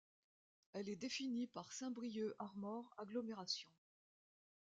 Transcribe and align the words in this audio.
Elle 0.73 0.89
est 0.89 0.95
définie 0.95 1.45
par 1.45 1.71
Saint-Brieuc 1.73 2.33
Armor 2.39 2.91
Agglomération. 2.97 3.69